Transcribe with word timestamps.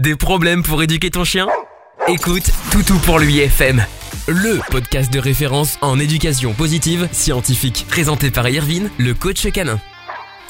Des 0.00 0.16
problèmes 0.16 0.62
pour 0.62 0.82
éduquer 0.82 1.10
ton 1.10 1.24
chien? 1.24 1.46
Écoute 2.08 2.50
Toutou 2.72 2.96
pour 3.00 3.18
lui 3.18 3.38
FM, 3.40 3.84
le 4.28 4.58
podcast 4.70 5.12
de 5.12 5.18
référence 5.18 5.76
en 5.82 5.98
éducation 5.98 6.54
positive 6.54 7.06
scientifique, 7.12 7.84
présenté 7.86 8.30
par 8.30 8.48
Irvine, 8.48 8.88
le 8.96 9.12
coach 9.12 9.46
canin. 9.52 9.78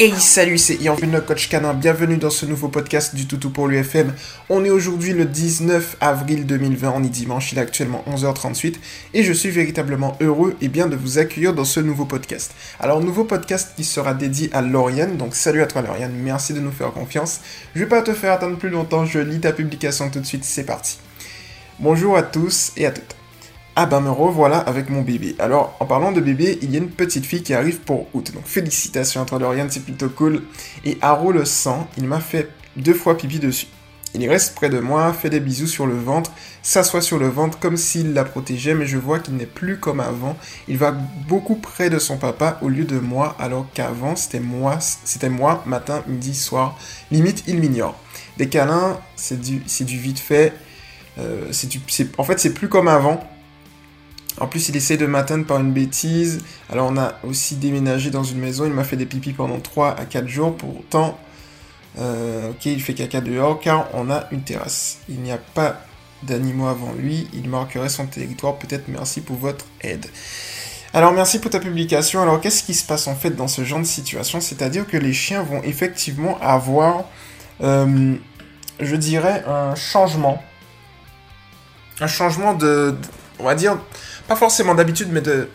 Hey 0.02 0.18
salut, 0.18 0.56
c'est 0.56 0.76
Irvine 0.76 1.12
le 1.12 1.20
coach 1.20 1.50
canin, 1.50 1.74
bienvenue 1.74 2.16
dans 2.16 2.30
ce 2.30 2.46
nouveau 2.46 2.68
podcast 2.68 3.14
du 3.14 3.26
Toutou 3.26 3.50
pour 3.50 3.68
l'UFM. 3.68 4.14
On 4.48 4.64
est 4.64 4.70
aujourd'hui 4.70 5.12
le 5.12 5.26
19 5.26 5.98
avril 6.00 6.46
2020, 6.46 6.94
on 6.96 7.04
est 7.04 7.10
dimanche, 7.10 7.52
il 7.52 7.58
est 7.58 7.60
actuellement 7.60 8.02
11h38 8.08 8.76
et 9.12 9.22
je 9.22 9.32
suis 9.34 9.50
véritablement 9.50 10.16
heureux 10.22 10.56
et 10.62 10.68
bien 10.68 10.86
de 10.86 10.96
vous 10.96 11.18
accueillir 11.18 11.52
dans 11.52 11.66
ce 11.66 11.80
nouveau 11.80 12.06
podcast. 12.06 12.54
Alors 12.78 13.02
nouveau 13.02 13.24
podcast 13.24 13.74
qui 13.76 13.84
sera 13.84 14.14
dédié 14.14 14.48
à 14.54 14.62
Lauriane, 14.62 15.18
donc 15.18 15.34
salut 15.34 15.60
à 15.60 15.66
toi 15.66 15.82
Lauriane, 15.82 16.14
merci 16.14 16.54
de 16.54 16.60
nous 16.60 16.72
faire 16.72 16.92
confiance. 16.92 17.40
Je 17.74 17.80
vais 17.80 17.86
pas 17.86 18.00
te 18.00 18.14
faire 18.14 18.32
attendre 18.32 18.56
plus 18.56 18.70
longtemps, 18.70 19.04
je 19.04 19.18
lis 19.18 19.40
ta 19.40 19.52
publication 19.52 20.08
tout 20.08 20.20
de 20.20 20.26
suite, 20.26 20.44
c'est 20.44 20.64
parti. 20.64 20.96
Bonjour 21.78 22.16
à 22.16 22.22
tous 22.22 22.72
et 22.78 22.86
à 22.86 22.90
toutes. 22.90 23.19
Ah 23.82 23.86
ben 23.86 24.02
me 24.02 24.10
revoilà 24.10 24.58
avec 24.58 24.90
mon 24.90 25.00
bébé. 25.00 25.34
Alors, 25.38 25.74
en 25.80 25.86
parlant 25.86 26.12
de 26.12 26.20
bébé, 26.20 26.58
il 26.60 26.70
y 26.70 26.74
a 26.74 26.80
une 26.80 26.90
petite 26.90 27.24
fille 27.24 27.42
qui 27.42 27.54
arrive 27.54 27.78
pour 27.78 28.08
août. 28.12 28.30
Donc 28.34 28.44
félicitations 28.44 29.22
à 29.22 29.24
toi 29.24 29.38
Lauriane, 29.38 29.70
c'est 29.70 29.82
plutôt 29.82 30.10
cool. 30.10 30.42
Et 30.84 30.98
Haro 31.00 31.32
le 31.32 31.46
sang, 31.46 31.88
il 31.96 32.04
m'a 32.04 32.20
fait 32.20 32.50
deux 32.76 32.92
fois 32.92 33.16
pipi 33.16 33.38
dessus. 33.38 33.68
Il 34.12 34.28
reste 34.28 34.54
près 34.54 34.68
de 34.68 34.80
moi, 34.80 35.14
fait 35.14 35.30
des 35.30 35.40
bisous 35.40 35.66
sur 35.66 35.86
le 35.86 35.94
ventre, 35.94 36.30
s'assoit 36.60 37.00
sur 37.00 37.18
le 37.18 37.28
ventre 37.28 37.58
comme 37.58 37.78
s'il 37.78 38.12
la 38.12 38.24
protégeait, 38.24 38.74
mais 38.74 38.84
je 38.84 38.98
vois 38.98 39.18
qu'il 39.18 39.36
n'est 39.36 39.46
plus 39.46 39.78
comme 39.78 40.00
avant. 40.00 40.36
Il 40.68 40.76
va 40.76 40.92
beaucoup 41.26 41.54
près 41.54 41.88
de 41.88 41.98
son 41.98 42.18
papa 42.18 42.58
au 42.60 42.68
lieu 42.68 42.84
de 42.84 42.98
moi, 42.98 43.34
alors 43.38 43.66
qu'avant 43.72 44.14
c'était 44.14 44.40
moi, 44.40 44.76
c'était 44.80 45.30
moi, 45.30 45.62
matin, 45.64 46.02
midi, 46.06 46.34
soir. 46.34 46.78
Limite, 47.10 47.44
il 47.46 47.58
m'ignore. 47.58 47.98
Des 48.36 48.50
câlins, 48.50 49.00
c'est 49.16 49.40
du, 49.40 49.62
c'est 49.64 49.84
du 49.84 49.96
vite 49.96 50.18
fait. 50.18 50.52
Euh, 51.18 51.46
c'est 51.50 51.68
du, 51.68 51.80
en 52.18 52.24
fait, 52.24 52.38
c'est 52.38 52.52
plus 52.52 52.68
comme 52.68 52.86
avant. 52.86 53.26
En 54.40 54.46
plus, 54.46 54.70
il 54.70 54.76
essaie 54.76 54.96
de 54.96 55.06
m'atteindre 55.06 55.44
par 55.44 55.60
une 55.60 55.72
bêtise. 55.72 56.42
Alors, 56.70 56.90
on 56.90 56.96
a 56.96 57.14
aussi 57.24 57.56
déménagé 57.56 58.10
dans 58.10 58.24
une 58.24 58.38
maison. 58.38 58.64
Il 58.64 58.72
m'a 58.72 58.84
fait 58.84 58.96
des 58.96 59.06
pipis 59.06 59.34
pendant 59.34 59.60
3 59.60 59.90
à 59.98 60.06
4 60.06 60.26
jours. 60.26 60.56
Pourtant, 60.56 61.18
euh, 61.98 62.50
ok, 62.50 62.64
il 62.66 62.82
fait 62.82 62.94
caca 62.94 63.20
dehors 63.20 63.60
car 63.60 63.88
on 63.92 64.10
a 64.10 64.26
une 64.32 64.42
terrasse. 64.42 65.00
Il 65.10 65.20
n'y 65.20 65.30
a 65.30 65.36
pas 65.38 65.82
d'animaux 66.22 66.68
avant 66.68 66.92
lui. 66.94 67.28
Il 67.34 67.50
marquerait 67.50 67.90
son 67.90 68.06
territoire. 68.06 68.58
Peut-être 68.58 68.88
merci 68.88 69.20
pour 69.20 69.36
votre 69.36 69.66
aide. 69.82 70.06
Alors, 70.94 71.12
merci 71.12 71.38
pour 71.38 71.50
ta 71.50 71.60
publication. 71.60 72.22
Alors, 72.22 72.40
qu'est-ce 72.40 72.64
qui 72.64 72.74
se 72.74 72.84
passe 72.84 73.08
en 73.08 73.14
fait 73.14 73.30
dans 73.30 73.46
ce 73.46 73.62
genre 73.62 73.80
de 73.80 73.84
situation? 73.84 74.40
C'est-à-dire 74.40 74.86
que 74.86 74.96
les 74.96 75.12
chiens 75.12 75.42
vont 75.42 75.62
effectivement 75.62 76.38
avoir, 76.40 77.04
euh, 77.62 78.14
je 78.80 78.96
dirais, 78.96 79.44
un 79.46 79.74
changement. 79.74 80.42
Un 82.00 82.06
changement 82.06 82.54
de, 82.54 82.96
on 83.38 83.44
va 83.44 83.54
dire, 83.54 83.78
pas 84.30 84.36
forcément 84.36 84.76
d'habitude, 84.76 85.08
mais 85.10 85.22
de... 85.22 85.48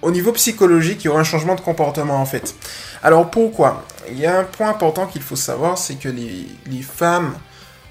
Au 0.00 0.12
niveau 0.12 0.30
psychologique, 0.30 1.02
il 1.02 1.06
y 1.06 1.08
aura 1.08 1.18
un 1.18 1.24
changement 1.24 1.56
de 1.56 1.60
comportement 1.60 2.20
en 2.20 2.24
fait. 2.24 2.54
Alors 3.02 3.28
pourquoi? 3.28 3.84
Il 4.08 4.20
y 4.20 4.24
a 4.24 4.38
un 4.38 4.44
point 4.44 4.68
important 4.68 5.08
qu'il 5.08 5.22
faut 5.22 5.34
savoir, 5.34 5.76
c'est 5.76 5.96
que 5.96 6.08
les, 6.08 6.82
femmes, 6.82 7.34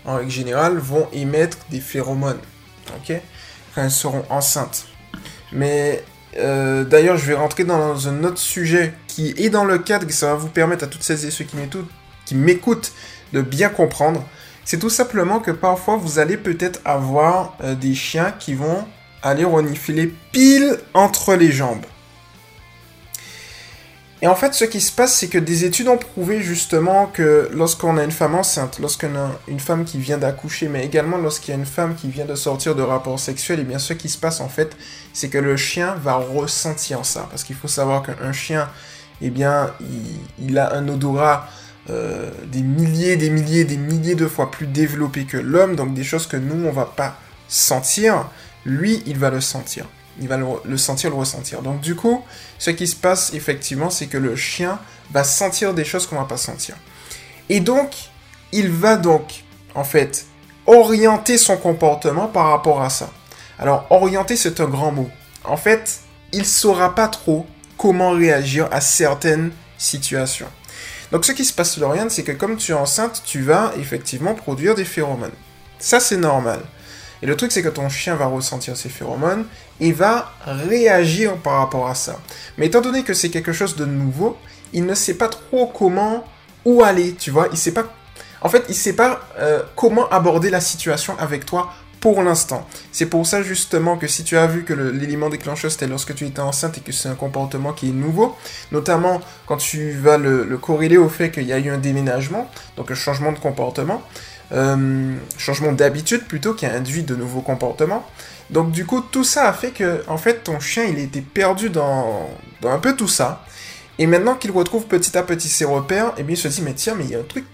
en 0.06 0.16
règle 0.16 0.32
générale, 0.32 0.78
vont 0.78 1.10
émettre 1.12 1.58
des 1.72 1.82
phéromones, 1.82 2.40
ok? 2.96 3.20
Quand 3.74 3.82
elles 3.84 3.92
seront 3.92 4.24
enceintes. 4.30 4.86
Mais 5.52 6.06
euh, 6.38 6.86
d'ailleurs, 6.86 7.18
je 7.18 7.26
vais 7.26 7.34
rentrer 7.34 7.66
dans 7.66 8.08
un 8.08 8.24
autre 8.24 8.40
sujet 8.40 8.94
qui 9.08 9.34
est 9.38 9.50
dans 9.50 9.66
le 9.66 9.78
cadre, 9.78 10.10
ça 10.10 10.28
va 10.28 10.36
vous 10.36 10.48
permettre 10.48 10.86
à 10.86 10.88
toutes 10.88 11.04
celles 11.04 11.26
et 11.26 11.32
ceux 11.32 11.44
qui 11.44 12.36
m'écoutent 12.36 12.94
de 13.34 13.42
bien 13.42 13.68
comprendre. 13.68 14.24
C'est 14.64 14.80
tout 14.80 14.90
simplement 14.90 15.42
que 15.42 15.52
parfois 15.52 15.98
vous 15.98 16.18
allez 16.18 16.38
peut-être 16.38 16.80
avoir 16.86 17.58
euh, 17.62 17.76
des 17.76 17.94
chiens 17.94 18.32
qui 18.40 18.54
vont 18.54 18.86
aller 19.26 19.44
renifler 19.44 20.14
pile 20.32 20.78
entre 20.94 21.34
les 21.34 21.52
jambes. 21.52 21.86
Et 24.22 24.28
en 24.28 24.36
fait, 24.36 24.54
ce 24.54 24.64
qui 24.66 24.80
se 24.80 24.92
passe, 24.92 25.14
c'est 25.16 25.28
que 25.28 25.38
des 25.38 25.66
études 25.66 25.88
ont 25.88 25.98
prouvé 25.98 26.42
justement 26.42 27.08
que 27.08 27.50
lorsqu'on 27.52 27.98
a 27.98 28.04
une 28.04 28.12
femme 28.12 28.34
enceinte, 28.36 28.80
lorsqu'on 28.80 29.16
a 29.16 29.32
une 29.48 29.60
femme 29.60 29.84
qui 29.84 29.98
vient 29.98 30.18
d'accoucher, 30.18 30.70
mais 30.70 30.86
également 30.86 31.18
lorsqu'il 31.18 31.52
y 31.54 31.58
a 31.58 31.60
une 31.60 31.66
femme 31.66 31.96
qui 31.96 32.08
vient 32.08 32.26
de 32.26 32.36
sortir 32.36 32.76
de 32.76 32.82
rapports 32.82 33.20
sexuels, 33.20 33.60
et 33.60 33.64
eh 33.64 33.66
bien 33.66 33.80
ce 33.80 33.94
qui 33.94 34.08
se 34.08 34.18
passe 34.18 34.40
en 34.40 34.48
fait, 34.48 34.78
c'est 35.12 35.30
que 35.30 35.38
le 35.38 35.58
chien 35.58 35.96
va 36.02 36.16
ressentir 36.16 37.04
ça. 37.04 37.28
Parce 37.30 37.44
qu'il 37.44 37.56
faut 37.56 37.68
savoir 37.68 38.04
qu'un 38.04 38.32
chien, 38.32 38.70
eh 39.22 39.32
bien, 39.32 39.74
il, 40.40 40.58
a 40.58 40.74
un 40.74 40.88
odorat 40.88 41.50
euh, 41.90 42.32
des 42.46 42.62
milliers, 42.62 43.18
des 43.18 43.30
milliers, 43.30 43.66
des 43.66 43.78
milliers 43.78 44.16
de 44.16 44.28
fois 44.28 44.50
plus 44.50 44.68
développé 44.68 45.26
que 45.26 45.38
l'homme, 45.38 45.76
donc 45.76 45.94
des 45.94 46.04
choses 46.04 46.28
que 46.28 46.38
nous, 46.38 46.66
on 46.66 46.72
va 46.72 46.86
pas 46.86 47.18
sentir 47.48 48.28
lui, 48.66 49.04
il 49.06 49.18
va 49.18 49.30
le 49.30 49.42
sentir. 49.42 49.86
Il 50.20 50.28
va 50.28 50.38
le, 50.38 50.78
sentir, 50.78 51.10
le 51.10 51.16
ressentir. 51.16 51.62
Donc 51.62 51.82
du 51.82 51.96
coup, 51.96 52.24
ce 52.58 52.72
qui 52.72 52.88
se 52.88 52.96
passe 52.96 53.34
effectivement, 53.34 53.90
c'est 53.90 54.08
que 54.08 54.18
le 54.18 54.36
chien 54.36 54.80
va 55.12 55.24
sentir 55.24 55.74
des 55.74 55.86
choses 55.86 56.08
qu'on 56.08 56.16
va 56.16 56.26
pas 56.26 56.38
sentir. 56.38 56.76
Et 57.50 57.60
donc, 57.60 57.96
il 58.52 58.70
va 58.70 58.96
donc, 58.98 59.44
en 59.76 59.84
fait, 59.84 60.26
orienter 60.66 61.38
son 61.38 61.58
comportement 61.58 62.28
par 62.28 62.48
rapport 62.48 62.82
à 62.82 62.90
ça. 62.90 63.12
Alors, 63.60 63.86
orienter, 63.90 64.36
c'est 64.36 64.60
un 64.60 64.66
grand 64.66 64.92
mot. 64.92 65.10
En 65.44 65.58
fait, 65.58 66.00
il 66.32 66.46
saura 66.46 66.96
pas 66.96 67.08
trop 67.08 67.46
comment 67.78 68.12
réagir 68.12 68.68
à 68.72 68.82
certaines 68.82 69.52
situations. 69.78 70.48
Donc, 71.12 71.26
ce 71.26 71.34
qui 71.34 71.46
se 71.46 71.54
passe, 71.54 71.78
Lauriane, 71.78 72.10
c'est 72.10 72.24
que 72.24 72.32
comme 72.32 72.58
tu 72.58 72.72
es 72.72 72.76
enceinte, 72.76 73.22
tu 73.26 73.42
vas 73.42 73.74
effectivement 73.78 74.34
produire 74.34 74.74
des 74.74 74.86
phéromones. 74.86 75.32
Ça, 75.78 76.00
c'est 76.00 76.18
normal. 76.18 76.62
Et 77.26 77.28
le 77.28 77.36
truc, 77.36 77.52
c'est 77.52 77.64
que 77.64 77.70
ton 77.70 77.90
chien 77.90 78.14
va 78.14 78.28
ressentir 78.28 78.78
ses 78.78 78.88
phéromones 78.88 79.46
et 79.80 79.92
va 79.92 80.32
réagir 80.46 81.38
par 81.38 81.58
rapport 81.58 81.88
à 81.88 81.96
ça. 81.96 82.20
Mais 82.60 82.68
étant 82.68 82.82
donné 82.82 83.02
que 83.02 83.16
c'est 83.16 83.32
quelque 83.32 83.52
chose 83.52 83.76
de 83.76 83.86
nouveau, 83.86 84.38
il 84.74 84.86
ne 84.86 84.94
sait 84.94 85.16
pas 85.16 85.28
trop 85.28 85.66
comment, 85.66 86.24
où 86.66 86.84
aller, 86.84 87.16
tu 87.16 87.32
vois. 87.32 87.48
Il 87.52 87.58
sait 87.58 87.72
pas. 87.72 87.92
En 88.42 88.50
fait, 88.50 88.66
il 88.70 88.76
sait 88.76 88.94
pas 88.94 89.28
euh, 89.40 89.64
comment 89.76 90.08
aborder 90.10 90.52
la 90.52 90.62
situation 90.62 91.18
avec 91.18 91.48
toi 91.48 91.74
pour 92.00 92.22
l'instant. 92.22 92.68
C'est 92.92 93.08
pour 93.08 93.26
ça 93.26 93.42
justement 93.42 93.98
que 93.98 94.06
si 94.06 94.24
tu 94.24 94.38
as 94.38 94.46
vu 94.46 94.64
que 94.64 94.74
l'élément 94.74 95.30
déclencheur 95.30 95.72
c'était 95.72 95.88
lorsque 95.88 96.14
tu 96.14 96.28
étais 96.28 96.42
enceinte 96.42 96.78
et 96.78 96.82
que 96.82 96.92
c'est 96.92 97.10
un 97.10 97.16
comportement 97.16 97.74
qui 97.74 97.90
est 97.90 97.94
nouveau, 97.94 98.36
notamment 98.72 99.20
quand 99.48 99.58
tu 99.58 99.94
vas 99.94 100.20
le, 100.20 100.44
le 100.44 100.58
corréler 100.60 100.98
au 100.98 101.10
fait 101.10 101.32
qu'il 101.32 101.48
y 101.48 101.54
a 101.54 101.58
eu 101.58 101.72
un 101.72 101.80
déménagement, 101.80 102.48
donc 102.78 102.92
un 102.92 102.96
changement 102.96 103.32
de 103.32 103.40
comportement, 103.40 104.04
euh, 104.52 105.16
changement 105.38 105.72
d'habitude 105.72 106.26
plutôt 106.26 106.54
qui 106.54 106.66
a 106.66 106.74
induit 106.74 107.04
de 107.04 107.16
nouveaux 107.16 107.42
comportements. 107.42 108.06
Donc 108.50 108.72
du 108.72 108.86
coup, 108.86 109.02
tout 109.02 109.24
ça 109.24 109.48
a 109.48 109.54
fait 109.54 109.72
que, 109.72 110.04
en 110.08 110.18
fait, 110.18 110.44
ton 110.44 110.60
chien, 110.60 110.84
il 110.84 111.00
était 111.00 111.22
perdu 111.22 111.70
dans, 111.70 112.30
dans 112.62 112.72
un 112.72 112.78
peu 112.78 112.96
tout 112.96 113.08
ça. 113.08 113.44
Et 113.98 114.08
maintenant 114.08 114.36
qu'il 114.36 114.52
retrouve 114.52 114.86
petit 114.86 115.18
à 115.18 115.24
petit 115.24 115.50
ses 115.50 115.66
repères, 115.66 116.08
et 116.10 116.20
eh 116.20 116.24
bien 116.24 116.36
il 116.36 116.38
se 116.38 116.48
dit, 116.48 116.62
mais 116.62 116.74
tiens, 116.74 116.96
mais 116.96 117.06
il 117.06 117.12
y 117.12 117.16
a 117.16 117.20
un 117.20 117.24
truc, 117.24 117.46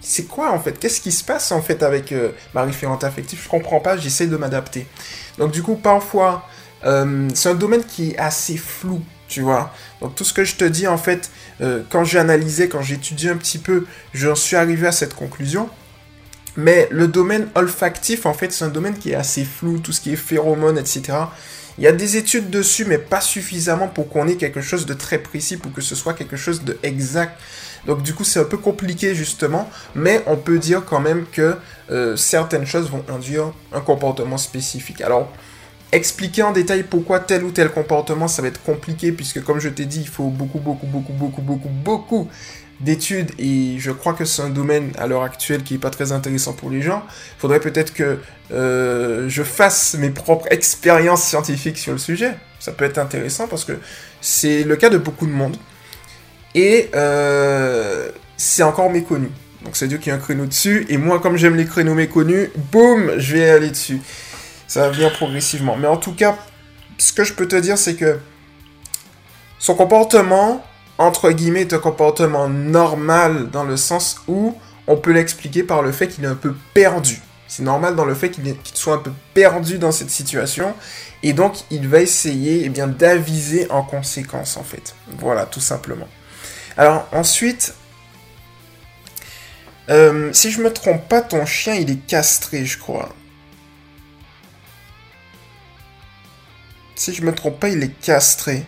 c'est 0.00 0.24
quoi 0.24 0.52
en 0.52 0.60
fait? 0.60 0.78
Qu'est-ce 0.78 1.00
qui 1.00 1.12
se 1.12 1.24
passe 1.24 1.50
en 1.52 1.62
fait 1.62 1.82
avec 1.82 2.12
euh, 2.12 2.32
ma 2.52 2.62
référente 2.62 3.04
affective? 3.04 3.40
Je 3.42 3.48
comprends 3.48 3.80
pas, 3.80 3.96
j'essaie 3.96 4.26
de 4.26 4.36
m'adapter. 4.36 4.86
Donc 5.38 5.52
du 5.52 5.62
coup, 5.62 5.76
parfois, 5.76 6.46
euh, 6.84 7.28
c'est 7.32 7.48
un 7.48 7.54
domaine 7.54 7.84
qui 7.84 8.10
est 8.10 8.18
assez 8.18 8.56
flou, 8.56 9.00
tu 9.28 9.40
vois. 9.40 9.72
Donc 10.02 10.14
tout 10.14 10.24
ce 10.24 10.34
que 10.34 10.44
je 10.44 10.56
te 10.56 10.64
dis, 10.64 10.86
en 10.86 10.98
fait, 10.98 11.30
quand 11.88 12.04
j'ai 12.04 12.18
analysé, 12.18 12.68
quand 12.68 12.82
j'ai 12.82 12.96
étudié 12.96 13.30
un 13.30 13.36
petit 13.36 13.58
peu, 13.58 13.86
j'en 14.12 14.34
suis 14.34 14.56
arrivé 14.56 14.88
à 14.88 14.92
cette 14.92 15.14
conclusion. 15.14 15.70
Mais 16.56 16.88
le 16.90 17.08
domaine 17.08 17.48
olfactif, 17.54 18.26
en 18.26 18.34
fait, 18.34 18.52
c'est 18.52 18.64
un 18.64 18.68
domaine 18.68 18.96
qui 18.96 19.10
est 19.10 19.16
assez 19.16 19.44
flou, 19.44 19.78
tout 19.78 19.92
ce 19.92 20.00
qui 20.00 20.12
est 20.12 20.16
phéromones, 20.16 20.78
etc. 20.78 21.18
Il 21.78 21.82
y 21.84 21.88
a 21.88 21.92
des 21.92 22.16
études 22.16 22.50
dessus, 22.50 22.84
mais 22.84 22.98
pas 22.98 23.20
suffisamment 23.20 23.88
pour 23.88 24.08
qu'on 24.08 24.28
ait 24.28 24.36
quelque 24.36 24.60
chose 24.60 24.86
de 24.86 24.94
très 24.94 25.18
précis, 25.18 25.56
pour 25.56 25.72
que 25.72 25.80
ce 25.80 25.96
soit 25.96 26.14
quelque 26.14 26.36
chose 26.36 26.62
de 26.62 26.78
exact. 26.84 27.40
Donc 27.86 28.02
du 28.02 28.14
coup, 28.14 28.22
c'est 28.22 28.38
un 28.38 28.44
peu 28.44 28.56
compliqué 28.56 29.14
justement, 29.14 29.68
mais 29.94 30.22
on 30.26 30.36
peut 30.36 30.58
dire 30.58 30.84
quand 30.84 31.00
même 31.00 31.26
que 31.30 31.56
euh, 31.90 32.16
certaines 32.16 32.66
choses 32.66 32.90
vont 32.90 33.04
induire 33.08 33.52
un 33.72 33.80
comportement 33.80 34.38
spécifique. 34.38 35.00
Alors, 35.00 35.32
expliquer 35.90 36.44
en 36.44 36.52
détail 36.52 36.84
pourquoi 36.84 37.20
tel 37.20 37.44
ou 37.44 37.50
tel 37.50 37.70
comportement, 37.70 38.28
ça 38.28 38.40
va 38.40 38.48
être 38.48 38.62
compliqué, 38.62 39.10
puisque 39.10 39.42
comme 39.42 39.58
je 39.58 39.68
t'ai 39.68 39.84
dit, 39.84 40.00
il 40.00 40.08
faut 40.08 40.28
beaucoup, 40.28 40.60
beaucoup, 40.60 40.86
beaucoup, 40.86 41.12
beaucoup, 41.12 41.42
beaucoup, 41.42 41.68
beaucoup 41.68 42.28
d'études 42.80 43.30
et 43.38 43.76
je 43.78 43.90
crois 43.90 44.14
que 44.14 44.24
c'est 44.24 44.42
un 44.42 44.50
domaine 44.50 44.92
à 44.98 45.06
l'heure 45.06 45.22
actuelle 45.22 45.62
qui 45.62 45.74
est 45.74 45.78
pas 45.78 45.90
très 45.90 46.12
intéressant 46.12 46.52
pour 46.52 46.70
les 46.70 46.82
gens. 46.82 47.02
Il 47.36 47.40
faudrait 47.40 47.60
peut-être 47.60 47.94
que 47.94 48.18
euh, 48.52 49.28
je 49.28 49.42
fasse 49.42 49.94
mes 49.94 50.10
propres 50.10 50.46
expériences 50.50 51.24
scientifiques 51.24 51.78
sur 51.78 51.92
le 51.92 51.98
sujet. 51.98 52.34
Ça 52.58 52.72
peut 52.72 52.84
être 52.84 52.98
intéressant 52.98 53.46
parce 53.46 53.64
que 53.64 53.78
c'est 54.20 54.64
le 54.64 54.76
cas 54.76 54.90
de 54.90 54.98
beaucoup 54.98 55.26
de 55.26 55.32
monde 55.32 55.56
et 56.54 56.90
euh, 56.94 58.10
c'est 58.36 58.62
encore 58.62 58.90
méconnu. 58.90 59.30
Donc 59.64 59.76
c'est 59.76 59.88
Dieu 59.88 59.98
qui 59.98 60.10
a 60.10 60.14
un 60.14 60.18
créneau 60.18 60.46
dessus 60.46 60.84
et 60.88 60.98
moi 60.98 61.20
comme 61.20 61.36
j'aime 61.36 61.56
les 61.56 61.66
créneaux 61.66 61.94
méconnus, 61.94 62.50
boum, 62.72 63.12
je 63.18 63.36
vais 63.36 63.50
aller 63.50 63.70
dessus. 63.70 64.00
Ça 64.66 64.80
va 64.80 64.90
venir 64.90 65.12
progressivement. 65.12 65.76
Mais 65.76 65.86
en 65.86 65.96
tout 65.96 66.14
cas, 66.14 66.36
ce 66.98 67.12
que 67.12 67.24
je 67.24 67.34
peux 67.34 67.46
te 67.46 67.56
dire 67.56 67.78
c'est 67.78 67.94
que 67.94 68.18
son 69.58 69.74
comportement 69.74 70.64
entre 70.98 71.30
guillemets, 71.30 71.72
un 71.74 71.78
comportement 71.78 72.48
normal 72.48 73.50
dans 73.50 73.64
le 73.64 73.76
sens 73.76 74.20
où 74.28 74.56
on 74.86 74.96
peut 74.96 75.12
l'expliquer 75.12 75.62
par 75.62 75.82
le 75.82 75.92
fait 75.92 76.08
qu'il 76.08 76.24
est 76.24 76.28
un 76.28 76.34
peu 76.34 76.54
perdu. 76.72 77.20
C'est 77.48 77.62
normal 77.62 77.94
dans 77.94 78.04
le 78.04 78.14
fait 78.14 78.30
qu'il 78.30 78.56
soit 78.74 78.94
un 78.94 78.98
peu 78.98 79.12
perdu 79.32 79.78
dans 79.78 79.92
cette 79.92 80.10
situation. 80.10 80.74
Et 81.22 81.32
donc, 81.32 81.56
il 81.70 81.88
va 81.88 82.00
essayer 82.00 82.64
eh 82.64 82.68
d'aviser 82.68 83.70
en 83.70 83.82
conséquence, 83.82 84.56
en 84.56 84.62
fait. 84.62 84.94
Voilà, 85.18 85.46
tout 85.46 85.60
simplement. 85.60 86.08
Alors, 86.76 87.06
ensuite, 87.12 87.74
euh, 89.90 90.32
si 90.32 90.50
je 90.50 90.60
me 90.60 90.72
trompe 90.72 91.08
pas, 91.08 91.20
ton 91.20 91.46
chien, 91.46 91.74
il 91.74 91.90
est 91.90 92.06
castré, 92.06 92.64
je 92.64 92.78
crois. 92.78 93.14
Si 96.96 97.14
je 97.14 97.22
me 97.22 97.34
trompe 97.34 97.60
pas, 97.60 97.68
il 97.68 97.82
est 97.82 98.00
castré. 98.00 98.64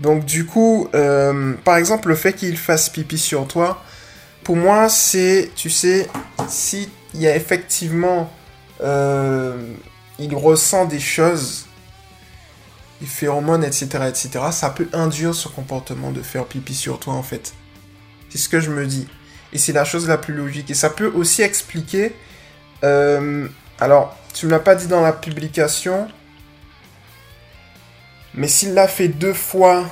Donc 0.00 0.24
du 0.24 0.44
coup, 0.46 0.88
euh, 0.94 1.54
par 1.64 1.76
exemple, 1.76 2.08
le 2.08 2.14
fait 2.14 2.34
qu'il 2.34 2.56
fasse 2.56 2.88
pipi 2.88 3.18
sur 3.18 3.46
toi, 3.46 3.82
pour 4.44 4.56
moi, 4.56 4.88
c'est, 4.88 5.50
tu 5.56 5.70
sais, 5.70 6.08
si 6.48 6.88
y 7.14 7.26
a 7.26 7.34
effectivement, 7.34 8.30
euh, 8.82 9.74
il 10.18 10.34
ressent 10.34 10.84
des 10.84 11.00
choses, 11.00 11.66
des 13.00 13.06
phéromones, 13.06 13.64
etc., 13.64 13.86
etc., 14.08 14.28
ça 14.52 14.70
peut 14.70 14.88
induire 14.92 15.34
ce 15.34 15.48
comportement 15.48 16.10
de 16.10 16.22
faire 16.22 16.44
pipi 16.44 16.74
sur 16.74 17.00
toi, 17.00 17.14
en 17.14 17.22
fait. 17.22 17.54
C'est 18.28 18.38
ce 18.38 18.48
que 18.48 18.60
je 18.60 18.70
me 18.70 18.86
dis. 18.86 19.08
Et 19.52 19.58
c'est 19.58 19.72
la 19.72 19.84
chose 19.84 20.06
la 20.08 20.18
plus 20.18 20.34
logique. 20.34 20.70
Et 20.70 20.74
ça 20.74 20.90
peut 20.90 21.10
aussi 21.14 21.42
expliquer, 21.42 22.14
euh, 22.84 23.48
alors, 23.80 24.16
tu 24.34 24.46
me 24.46 24.50
l'as 24.50 24.60
pas 24.60 24.74
dit 24.74 24.86
dans 24.86 25.00
la 25.00 25.12
publication, 25.12 26.08
mais 28.36 28.48
s'il 28.48 28.74
l'a 28.74 28.88
fait 28.88 29.08
deux 29.08 29.32
fois 29.32 29.84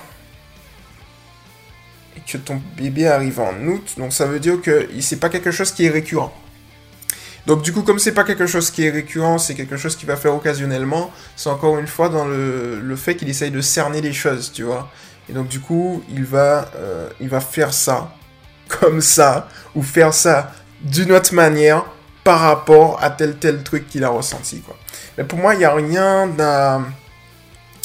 et 2.16 2.20
que 2.20 2.38
ton 2.38 2.60
bébé 2.76 3.06
arrive 3.06 3.40
en 3.40 3.54
août, 3.66 3.94
donc 3.98 4.12
ça 4.12 4.26
veut 4.26 4.40
dire 4.40 4.60
que 4.60 4.88
c'est 5.00 5.18
pas 5.18 5.28
quelque 5.28 5.50
chose 5.50 5.72
qui 5.72 5.86
est 5.86 5.90
récurrent. 5.90 6.32
Donc 7.46 7.62
du 7.62 7.72
coup, 7.72 7.82
comme 7.82 7.98
c'est 7.98 8.12
pas 8.12 8.24
quelque 8.24 8.46
chose 8.46 8.70
qui 8.70 8.84
est 8.84 8.90
récurrent, 8.90 9.38
c'est 9.38 9.54
quelque 9.54 9.76
chose 9.76 9.96
qu'il 9.96 10.08
va 10.08 10.16
faire 10.16 10.34
occasionnellement, 10.34 11.10
c'est 11.36 11.50
encore 11.50 11.78
une 11.78 11.86
fois 11.86 12.08
dans 12.08 12.24
le, 12.24 12.96
fait 12.96 13.16
qu'il 13.16 13.28
essaye 13.28 13.50
de 13.50 13.60
cerner 13.60 14.00
les 14.00 14.12
choses, 14.12 14.52
tu 14.52 14.62
vois. 14.62 14.90
Et 15.28 15.32
donc 15.32 15.48
du 15.48 15.60
coup, 15.60 16.02
il 16.10 16.24
va, 16.24 16.70
euh, 16.76 17.08
il 17.20 17.28
va 17.28 17.40
faire 17.40 17.74
ça, 17.74 18.14
comme 18.68 19.00
ça, 19.00 19.48
ou 19.74 19.82
faire 19.82 20.14
ça 20.14 20.52
d'une 20.80 21.12
autre 21.12 21.34
manière 21.34 21.84
par 22.24 22.40
rapport 22.40 23.02
à 23.02 23.10
tel 23.10 23.36
tel 23.36 23.62
truc 23.62 23.88
qu'il 23.88 24.04
a 24.04 24.08
ressenti. 24.08 24.62
Mais 25.18 25.24
pour 25.24 25.38
moi, 25.38 25.54
il 25.54 25.58
n'y 25.58 25.64
a 25.64 25.74
rien 25.74 26.26
d'un 26.26 26.86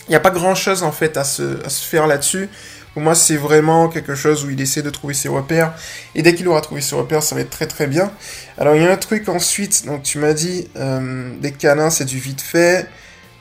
il 0.09 0.13
n'y 0.13 0.15
a 0.15 0.19
pas 0.19 0.31
grand 0.31 0.55
chose 0.55 0.81
en 0.81 0.91
fait 0.91 1.17
à 1.17 1.23
se, 1.23 1.59
faire 1.69 2.07
là-dessus. 2.07 2.49
Pour 2.93 3.03
moi, 3.03 3.13
c'est 3.13 3.37
vraiment 3.37 3.87
quelque 3.87 4.15
chose 4.15 4.43
où 4.43 4.49
il 4.49 4.59
essaie 4.59 4.81
de 4.81 4.89
trouver 4.89 5.13
ses 5.13 5.29
repères. 5.29 5.75
Et 6.15 6.23
dès 6.23 6.33
qu'il 6.33 6.47
aura 6.47 6.61
trouvé 6.61 6.81
ses 6.81 6.95
repères, 6.95 7.21
ça 7.21 7.35
va 7.35 7.41
être 7.41 7.51
très 7.51 7.67
très 7.67 7.85
bien. 7.85 8.11
Alors, 8.57 8.75
il 8.75 8.81
y 8.81 8.87
a 8.87 8.91
un 8.91 8.97
truc 8.97 9.29
ensuite. 9.29 9.85
Donc, 9.85 10.01
tu 10.01 10.17
m'as 10.17 10.33
dit, 10.33 10.67
euh, 10.77 11.37
des 11.39 11.51
câlins, 11.51 11.91
c'est 11.91 12.05
du 12.05 12.17
vite 12.17 12.41
fait. 12.41 12.89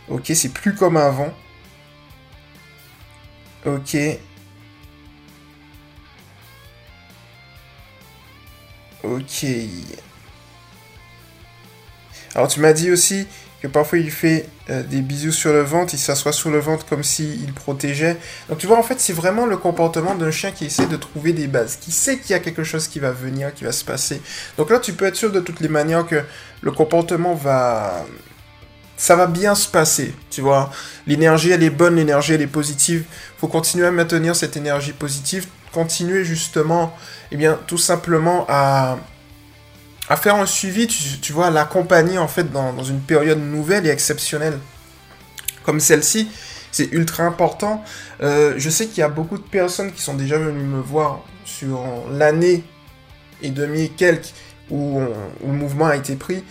Ok, 0.08 0.30
c'est 0.34 0.52
plus 0.52 0.74
comme 0.74 0.98
avant. 0.98 1.32
Ok. 3.64 3.96
Ok. 9.02 9.46
Alors, 12.38 12.46
tu 12.46 12.60
m'as 12.60 12.72
dit 12.72 12.92
aussi 12.92 13.26
que 13.60 13.66
parfois 13.66 13.98
il 13.98 14.12
fait 14.12 14.46
euh, 14.70 14.84
des 14.84 15.00
bisous 15.00 15.32
sur 15.32 15.52
le 15.52 15.62
ventre, 15.62 15.92
il 15.94 15.98
s'assoit 15.98 16.32
sur 16.32 16.50
le 16.50 16.60
ventre 16.60 16.86
comme 16.86 17.02
s'il 17.02 17.52
protégeait. 17.52 18.16
Donc 18.48 18.58
tu 18.58 18.68
vois, 18.68 18.78
en 18.78 18.84
fait, 18.84 19.00
c'est 19.00 19.12
vraiment 19.12 19.44
le 19.44 19.56
comportement 19.56 20.14
d'un 20.14 20.30
chien 20.30 20.52
qui 20.52 20.66
essaie 20.66 20.86
de 20.86 20.94
trouver 20.94 21.32
des 21.32 21.48
bases, 21.48 21.74
qui 21.80 21.90
sait 21.90 22.16
qu'il 22.16 22.30
y 22.30 22.34
a 22.34 22.38
quelque 22.38 22.62
chose 22.62 22.86
qui 22.86 23.00
va 23.00 23.10
venir, 23.10 23.52
qui 23.52 23.64
va 23.64 23.72
se 23.72 23.84
passer. 23.84 24.22
Donc 24.56 24.70
là, 24.70 24.78
tu 24.78 24.92
peux 24.92 25.04
être 25.06 25.16
sûr 25.16 25.32
de 25.32 25.40
toutes 25.40 25.58
les 25.58 25.68
manières 25.68 26.06
que 26.06 26.22
le 26.60 26.70
comportement 26.70 27.34
va... 27.34 28.06
Ça 28.96 29.16
va 29.16 29.26
bien 29.26 29.56
se 29.56 29.66
passer, 29.66 30.14
tu 30.30 30.40
vois. 30.40 30.70
L'énergie, 31.08 31.50
elle 31.50 31.64
est 31.64 31.70
bonne, 31.70 31.96
l'énergie, 31.96 32.34
elle 32.34 32.42
est 32.42 32.46
positive. 32.46 33.02
faut 33.38 33.48
continuer 33.48 33.86
à 33.88 33.90
maintenir 33.90 34.36
cette 34.36 34.56
énergie 34.56 34.92
positive, 34.92 35.48
continuer 35.72 36.24
justement, 36.24 36.96
eh 37.32 37.36
bien, 37.36 37.58
tout 37.66 37.78
simplement 37.78 38.46
à 38.48 38.98
à 40.08 40.16
faire 40.16 40.36
un 40.36 40.46
suivi, 40.46 40.86
tu, 40.86 41.32
vois, 41.32 41.50
l'accompagner 41.50 42.18
en 42.18 42.28
fait 42.28 42.50
dans, 42.50 42.82
une 42.82 43.00
période 43.00 43.38
nouvelle 43.38 43.86
et 43.86 43.90
exceptionnelle 43.90 44.58
comme 45.64 45.80
celle-ci, 45.80 46.30
c'est 46.72 46.90
ultra 46.92 47.24
important. 47.24 47.84
Euh, 48.22 48.54
je 48.56 48.70
sais 48.70 48.86
qu'il 48.86 48.98
y 48.98 49.02
a 49.02 49.08
beaucoup 49.08 49.36
de 49.36 49.42
personnes 49.42 49.92
qui 49.92 50.00
sont 50.00 50.14
déjà 50.14 50.38
venues 50.38 50.64
me 50.64 50.80
voir 50.80 51.20
sur 51.44 51.84
l'année 52.10 52.64
et 53.42 53.50
demi 53.50 53.82
et 53.82 53.88
quelques 53.90 54.32
où, 54.70 55.00
le 55.46 55.52
mouvement 55.52 55.86
a 55.86 55.96
été 55.96 56.14
pris, 56.16 56.42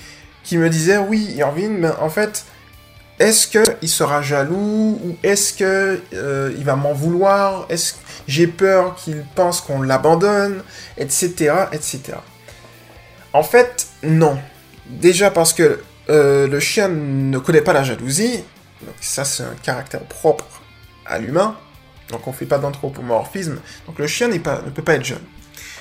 qui 0.44 0.58
me 0.58 0.70
disaient 0.70 0.98
oui, 0.98 1.34
Irvine, 1.36 1.78
mais 1.78 1.90
en 2.00 2.10
fait, 2.10 2.46
est-ce 3.20 3.48
qu'il 3.48 3.90
sera 3.90 4.22
jaloux 4.22 5.00
ou 5.04 5.18
est-ce 5.24 5.54
que 5.54 6.00
euh, 6.14 6.54
il 6.58 6.64
va 6.64 6.76
m'en 6.76 6.94
vouloir? 6.94 7.66
Est-ce 7.70 7.96
j'ai 8.28 8.48
peur 8.48 8.96
qu'il 8.96 9.24
pense 9.36 9.62
qu'on 9.62 9.82
l'abandonne, 9.82 10.62
etc., 10.98 11.54
etc. 11.72 12.18
En 13.34 13.44
fait, 13.44 13.88
non. 14.04 14.38
Déjà 14.88 15.32
parce 15.32 15.54
que 15.54 15.82
euh, 16.10 16.48
le 16.48 16.60
chien 16.60 16.88
ne 16.88 17.38
connaît 17.38 17.62
pas 17.62 17.74
la 17.74 17.84
jalousie. 17.84 18.44
Donc 18.82 18.96
ça, 19.02 19.26
c'est 19.26 19.44
un 19.44 19.56
caractère 19.62 20.04
propre 20.04 20.46
à 21.06 21.20
l'humain. 21.20 21.58
Donc 22.10 22.26
on 22.28 22.32
ne 22.32 22.36
fait 22.36 22.46
pas 22.46 22.58
d'anthropomorphisme. 22.58 23.60
Donc 23.86 24.00
le 24.00 24.08
chien 24.08 24.28
ne 24.28 24.38
peut 24.38 24.82
pas 24.84 24.94
être 24.94 25.06
jeune. 25.06 25.24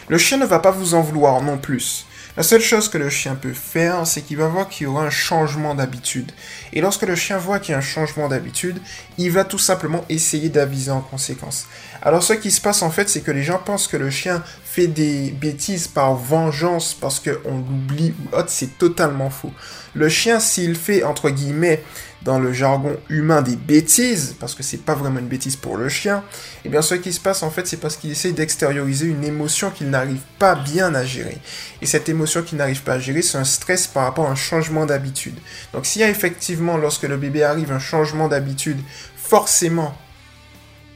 Le 0.09 0.19
chien 0.19 0.39
ne 0.39 0.47
va 0.47 0.59
pas 0.59 0.71
vous 0.71 0.95
en 0.95 1.03
vouloir 1.03 1.43
non 1.43 1.59
plus. 1.59 2.07
La 2.37 2.43
seule 2.43 2.61
chose 2.61 2.89
que 2.89 2.99
le 2.99 3.09
chien 3.09 3.35
peut 3.35 3.55
faire, 3.55 4.07
c'est 4.07 4.21
qu'il 4.21 4.37
va 4.37 4.47
voir 4.47 4.69
qu'il 4.69 4.85
y 4.85 4.87
aura 4.87 5.05
un 5.05 5.11
changement 5.11 5.75
d'habitude. 5.75 6.33
Et 6.73 6.81
lorsque 6.81 7.03
le 7.03 7.15
chien 7.15 7.39
voit 7.39 7.59
qu'il 7.59 7.73
y 7.73 7.75
a 7.75 7.79
un 7.79 7.83
changement 7.83 8.29
d'habitude, 8.29 8.79
il 9.19 9.31
va 9.31 9.45
tout 9.45 9.59
simplement 9.59 10.05
essayer 10.09 10.49
d'aviser 10.49 10.91
en 10.91 11.01
conséquence. 11.01 11.67
Alors 12.03 12.23
ce 12.23 12.33
qui 12.35 12.51
se 12.51 12.61
passe 12.61 12.83
en 12.83 12.91
fait, 12.91 13.09
c'est 13.09 13.21
que 13.21 13.31
les 13.31 13.43
gens 13.43 13.59
pensent 13.59 13.89
que 13.89 13.97
le 13.97 14.11
chien 14.11 14.43
fait 14.65 14.87
des 14.87 15.31
bêtises 15.31 15.89
par 15.89 16.15
vengeance 16.15 16.95
parce 16.95 17.21
qu'on 17.21 17.59
l'oublie 17.59 18.15
ou 18.25 18.37
autre, 18.37 18.51
c'est 18.51 18.79
totalement 18.79 19.31
faux. 19.31 19.53
Le 19.95 20.09
chien, 20.09 20.41
s'il 20.41 20.77
fait, 20.77 21.03
entre 21.03 21.31
guillemets, 21.31 21.83
dans 22.27 22.41
le 22.41 22.53
jargon 22.53 22.97
humain 23.09 23.41
des 23.41 23.55
bêtises, 23.55 24.35
parce 24.41 24.57
que 24.57 24.65
c'est 24.65 24.85
pas 24.85 24.95
vraiment 24.95 25.21
une 25.21 25.29
bêtise 25.29 25.55
pour 25.55 25.77
le 25.77 25.89
chien, 25.89 26.19
et 26.19 26.67
eh 26.67 26.69
bien 26.69 26.83
ce 26.83 26.97
qui 26.97 27.13
se 27.13 27.21
passe 27.21 27.45
en 27.45 27.51
fait, 27.51 27.69
c'est 27.69 27.77
parce 27.77 27.97
qu'il 27.97 28.11
essaie 28.11 28.33
d'extérioriser 28.33 29.07
une 29.07 29.23
émotion 29.23 29.71
qu'il 29.71 29.91
n'arrive 29.91 30.21
pas 30.41 30.57
bien 30.57 30.93
à 30.97 31.05
gérer. 31.05 31.39
Et 31.83 31.87
cette 31.87 32.09
émotion 32.09 32.43
qu'il 32.43 32.59
n'arrive 32.59 32.83
pas 32.83 32.95
à 32.95 32.99
gérer, 32.99 33.23
c'est 33.23 33.39
un 33.39 33.45
stress 33.45 33.87
par 33.87 34.03
rapport 34.03 34.27
à 34.27 34.33
un 34.33 34.35
changement 34.35 34.87
d'habitude. 34.87 35.37
Donc 35.73 35.87
s'il 35.87 36.03
y 36.03 36.05
a 36.05 36.11
effectivement, 36.11 36.56
lorsque 36.61 37.05
le 37.05 37.17
bébé 37.17 37.43
arrive, 37.43 37.73
un 37.73 37.79
changement 37.79 38.29
d'habitude, 38.29 38.79
forcément, 39.17 39.97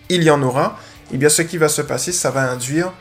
il 0.09 0.23
y 0.23 0.31
en 0.31 0.43
aura, 0.43 0.79
et 1.11 1.15
eh 1.15 1.19
bien 1.19 1.29
ce 1.29 1.43
qui 1.43 1.59
va 1.59 1.69
se 1.69 1.83
passer, 1.83 2.13
ça 2.13 2.31
va 2.31 2.51
induire 2.51 2.93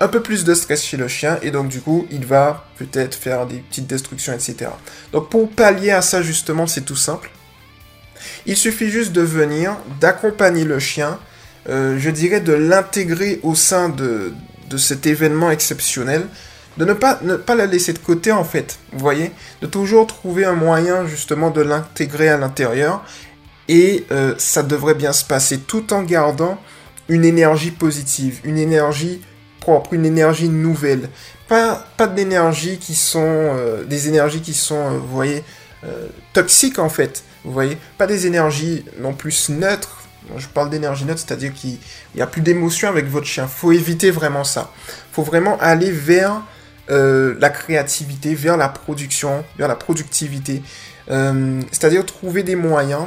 un 0.00 0.08
peu 0.08 0.20
plus 0.20 0.44
de 0.44 0.54
stress 0.54 0.84
chez 0.84 0.96
le 0.96 1.08
chien 1.08 1.38
et 1.42 1.50
donc 1.50 1.68
du 1.68 1.80
coup 1.80 2.06
il 2.10 2.26
va 2.26 2.66
peut-être 2.78 3.14
faire 3.14 3.46
des 3.46 3.58
petites 3.58 3.86
destructions 3.86 4.32
etc. 4.32 4.70
Donc 5.12 5.30
pour 5.30 5.48
pallier 5.48 5.92
à 5.92 6.02
ça 6.02 6.22
justement 6.22 6.66
c'est 6.66 6.82
tout 6.82 6.96
simple. 6.96 7.30
Il 8.46 8.56
suffit 8.56 8.90
juste 8.90 9.12
de 9.12 9.20
venir, 9.20 9.76
d'accompagner 10.00 10.64
le 10.64 10.78
chien, 10.78 11.18
euh, 11.68 11.96
je 11.98 12.10
dirais 12.10 12.40
de 12.40 12.52
l'intégrer 12.52 13.40
au 13.42 13.54
sein 13.54 13.88
de, 13.88 14.32
de 14.68 14.76
cet 14.76 15.06
événement 15.06 15.50
exceptionnel, 15.50 16.26
de 16.76 16.84
ne 16.84 16.92
pas, 16.92 17.18
ne 17.22 17.36
pas 17.36 17.54
la 17.54 17.66
laisser 17.66 17.92
de 17.92 17.98
côté 17.98 18.32
en 18.32 18.44
fait, 18.44 18.78
vous 18.92 18.98
voyez, 18.98 19.32
de 19.62 19.66
toujours 19.66 20.06
trouver 20.06 20.44
un 20.44 20.54
moyen 20.54 21.06
justement 21.06 21.50
de 21.50 21.60
l'intégrer 21.60 22.28
à 22.28 22.36
l'intérieur 22.36 23.04
et 23.68 24.04
euh, 24.10 24.34
ça 24.38 24.62
devrait 24.62 24.94
bien 24.94 25.12
se 25.12 25.24
passer 25.24 25.58
tout 25.58 25.92
en 25.92 26.02
gardant 26.02 26.60
une 27.08 27.24
énergie 27.24 27.70
positive, 27.70 28.40
une 28.44 28.58
énergie 28.58 29.20
propre, 29.60 29.94
une 29.94 30.04
énergie 30.04 30.48
nouvelle. 30.48 31.08
Pas, 31.48 31.86
pas 31.96 32.06
d'énergie 32.06 32.78
qui 32.78 32.94
sont 32.94 33.20
euh, 33.22 33.84
des 33.84 34.08
énergies 34.08 34.40
qui 34.40 34.54
sont, 34.54 34.74
euh, 34.74 34.98
vous 34.98 35.14
voyez, 35.14 35.42
toxiques 36.32 36.78
en 36.78 36.88
fait. 36.88 37.24
Vous 37.44 37.52
voyez, 37.52 37.76
pas 37.98 38.06
des 38.06 38.26
énergies 38.26 38.86
non 39.00 39.12
plus 39.12 39.50
neutres. 39.50 40.00
Je 40.38 40.46
parle 40.46 40.70
d'énergie 40.70 41.04
neutre, 41.04 41.22
c'est-à-dire 41.26 41.52
qu'il 41.52 41.76
n'y 42.14 42.22
a 42.22 42.26
plus 42.26 42.40
d'émotion 42.40 42.88
avec 42.88 43.06
votre 43.06 43.26
chien. 43.26 43.46
Faut 43.46 43.70
éviter 43.70 44.10
vraiment 44.10 44.44
ça. 44.44 44.72
Faut 45.12 45.22
vraiment 45.22 45.58
aller 45.60 45.90
vers 45.90 46.40
la 46.88 47.50
créativité, 47.50 48.34
vers 48.34 48.56
la 48.56 48.68
production, 48.68 49.44
vers 49.58 49.68
la 49.68 49.76
productivité. 49.76 50.62
c'est-à-dire 51.08 52.04
trouver 52.04 52.42
des 52.42 52.56
moyens 52.56 53.06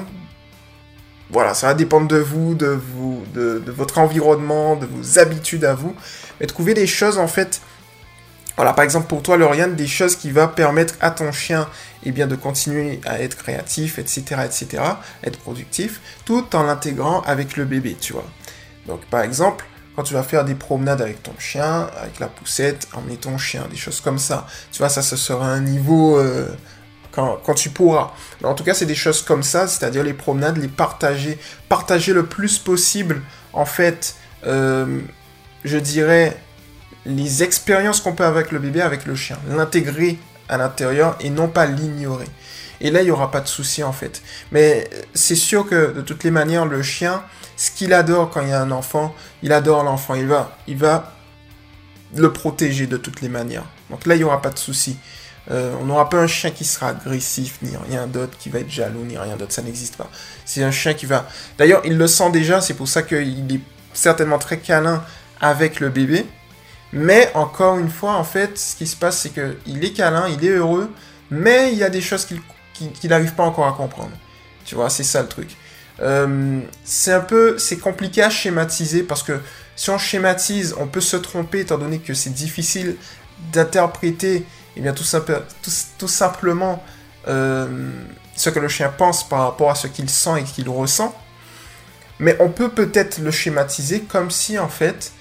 voilà, 1.29 1.53
ça 1.53 1.67
va 1.67 1.73
dépendre 1.73 2.07
de 2.07 2.17
vous, 2.17 2.55
de, 2.55 2.67
vous, 2.67 3.23
de, 3.33 3.61
votre 3.67 3.97
environnement, 3.97 4.75
de 4.75 4.85
vos 4.85 5.19
habitudes 5.19 5.65
à 5.65 5.73
vous. 5.73 5.93
Mais 6.39 6.47
trouver 6.47 6.73
des 6.73 6.87
choses, 6.87 7.17
en 7.17 7.27
fait, 7.27 7.61
voilà, 8.55 8.73
par 8.73 8.85
exemple 8.85 9.07
pour 9.07 9.21
toi, 9.21 9.37
Lauriane, 9.37 9.75
des 9.75 9.87
choses 9.87 10.15
qui 10.15 10.31
vont 10.31 10.47
permettre 10.47 10.95
à 11.01 11.11
ton 11.11 11.31
chien 11.31 11.67
eh 12.03 12.11
bien, 12.11 12.27
de 12.27 12.35
continuer 12.35 13.01
à 13.05 13.19
être 13.21 13.35
créatif, 13.35 13.99
etc., 13.99 14.41
etc., 14.45 14.83
être 15.23 15.39
productif, 15.39 15.99
tout 16.25 16.55
en 16.55 16.63
l'intégrant 16.63 17.21
avec 17.21 17.57
le 17.57 17.65
bébé, 17.65 17.97
tu 17.99 18.13
vois. 18.13 18.27
Donc, 18.85 19.05
par 19.07 19.21
exemple, 19.21 19.65
quand 19.97 20.03
tu 20.03 20.13
vas 20.13 20.21
faire 20.21 20.45
des 20.45 20.53
promenades 20.53 21.01
avec 21.01 21.23
ton 21.23 21.33
chien, 21.39 21.89
avec 21.99 22.19
la 22.19 22.27
poussette, 22.27 22.87
emmener 22.93 23.17
ton 23.17 23.39
chien, 23.39 23.67
des 23.71 23.75
choses 23.75 23.99
comme 23.99 24.19
ça. 24.19 24.45
Tu 24.71 24.77
vois, 24.77 24.89
ça, 24.89 25.01
ce 25.01 25.15
sera 25.15 25.47
un 25.47 25.59
niveau 25.59 26.19
euh, 26.19 26.47
quand, 27.11 27.55
tu 27.55 27.71
pourras. 27.71 28.11
En 28.43 28.53
tout 28.53 28.63
cas, 28.63 28.75
c'est 28.75 28.85
des 28.85 28.93
choses 28.93 29.23
comme 29.23 29.41
ça, 29.41 29.67
c'est-à-dire 29.67 30.03
les 30.03 30.13
promenades, 30.13 30.57
les 30.57 30.67
partager, 30.67 31.39
partager 31.67 32.13
le 32.13 32.27
plus 32.27 32.59
possible, 32.59 33.23
en 33.53 33.65
fait, 33.65 34.15
euh, 34.45 34.99
je 35.63 35.79
dirais, 35.79 36.37
les 37.07 37.41
expériences 37.41 37.99
qu'on 37.99 38.13
peut 38.13 38.25
avec 38.25 38.51
le 38.51 38.59
bébé, 38.59 38.81
avec 38.81 39.07
le 39.07 39.15
chien. 39.15 39.39
L'intégrer 39.49 40.19
à 40.47 40.57
l'intérieur 40.57 41.15
et 41.21 41.31
non 41.31 41.47
pas 41.47 41.65
l'ignorer. 41.65 42.27
Et 42.81 42.91
là, 42.91 43.01
il 43.01 43.05
n'y 43.05 43.11
aura 43.11 43.31
pas 43.31 43.41
de 43.41 43.47
souci 43.47 43.81
en 43.83 43.93
fait. 43.93 44.21
Mais 44.51 44.87
c'est 45.15 45.35
sûr 45.35 45.67
que 45.67 45.91
de 45.93 46.01
toutes 46.01 46.23
les 46.23 46.29
manières, 46.29 46.67
le 46.67 46.83
chien, 46.83 47.23
ce 47.57 47.71
qu'il 47.71 47.91
adore 47.91 48.29
quand 48.29 48.41
il 48.41 48.49
y 48.49 48.53
a 48.53 48.61
un 48.61 48.71
enfant, 48.71 49.13
il 49.43 49.51
adore 49.51 49.83
l'enfant. 49.83 50.15
Il 50.15 50.27
va, 50.27 50.55
il 50.67 50.77
va 50.77 51.11
le 52.15 52.31
protéger 52.31 52.87
de 52.87 52.95
toutes 52.95 53.21
les 53.21 53.29
manières. 53.29 53.65
Donc 53.89 54.05
là, 54.05 54.15
il 54.15 54.19
n'y 54.19 54.23
aura 54.23 54.41
pas 54.41 54.51
de 54.51 54.59
souci. 54.59 54.97
Euh, 55.49 55.73
on 55.81 55.85
n'aura 55.85 56.09
pas 56.09 56.17
un 56.17 56.27
chien 56.27 56.51
qui 56.51 56.65
sera 56.65 56.89
agressif, 56.89 57.59
ni 57.61 57.71
rien 57.89 58.05
d'autre, 58.05 58.37
qui 58.37 58.49
va 58.49 58.59
être 58.59 58.69
jaloux, 58.69 59.03
ni 59.03 59.17
rien 59.17 59.35
d'autre. 59.37 59.53
Ça 59.53 59.61
n'existe 59.61 59.95
pas. 59.95 60.09
C'est 60.45 60.63
un 60.63 60.71
chien 60.71 60.93
qui 60.93 61.05
va... 61.05 61.27
D'ailleurs, 61.57 61.81
il 61.83 61.97
le 61.97 62.07
sent 62.07 62.29
déjà. 62.31 62.61
C'est 62.61 62.75
pour 62.75 62.87
ça 62.87 63.01
qu'il 63.01 63.51
est 63.51 63.61
certainement 63.93 64.39
très 64.39 64.59
câlin 64.59 65.03
avec 65.41 65.79
le 65.79 65.89
bébé. 65.89 66.25
Mais 66.93 67.31
encore 67.33 67.77
une 67.77 67.89
fois, 67.89 68.13
en 68.13 68.23
fait, 68.23 68.57
ce 68.57 68.75
qui 68.75 68.87
se 68.87 68.95
passe, 68.95 69.19
c'est 69.19 69.29
qu'il 69.29 69.83
est 69.83 69.93
câlin, 69.93 70.27
il 70.29 70.45
est 70.45 70.51
heureux, 70.51 70.89
mais 71.29 71.71
il 71.73 71.77
y 71.77 71.83
a 71.83 71.89
des 71.89 72.01
choses 72.01 72.25
qu'il 72.25 73.09
n'arrive 73.09 73.33
pas 73.33 73.43
encore 73.43 73.67
à 73.67 73.73
comprendre. 73.73 74.11
Tu 74.63 74.75
vois, 74.75 74.89
c'est 74.89 75.03
ça 75.03 75.21
le 75.21 75.27
truc. 75.27 75.55
Euh, 76.01 76.61
c'est 76.83 77.13
un 77.13 77.21
peu, 77.21 77.57
c'est 77.57 77.77
compliqué 77.77 78.21
à 78.21 78.29
schématiser 78.29 79.03
parce 79.03 79.23
que 79.23 79.39
si 79.75 79.89
on 79.89 79.97
schématise, 79.97 80.75
on 80.79 80.87
peut 80.87 81.01
se 81.01 81.17
tromper 81.17 81.61
étant 81.61 81.77
donné 81.77 81.99
que 81.99 82.13
c'est 82.13 82.33
difficile 82.33 82.97
d'interpréter, 83.51 84.45
eh 84.75 84.81
bien 84.81 84.93
tout, 84.93 85.03
tout, 85.97 86.07
simplement 86.07 86.83
euh, 87.27 87.91
ce 88.35 88.49
que 88.49 88.59
le 88.59 88.67
chien 88.67 88.93
pense 88.95 89.27
par 89.27 89.41
rapport 89.41 89.71
à 89.71 89.75
ce 89.75 89.87
qu'il 89.87 90.09
sent 90.09 90.41
et 90.41 90.43
qu'il 90.43 90.69
ressent. 90.69 91.15
Mais 92.19 92.35
on 92.39 92.49
peut 92.49 92.69
peut-être 92.69 93.19
le 93.19 93.31
schématiser 93.31 94.01
comme 94.01 94.31
si 94.31 94.57
en 94.57 94.69
fait 94.69 95.11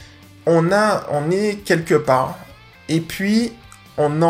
on 0.47 0.73
a, 0.73 1.06
on 1.11 1.30
est 1.30 1.56
quelque 1.64 1.95
part 1.95 2.38
et 2.88 3.00
puis 3.00 3.52
on 3.99 4.23